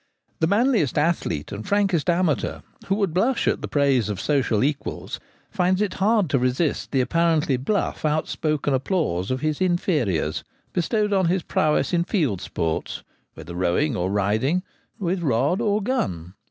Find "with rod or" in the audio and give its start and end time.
14.97-15.83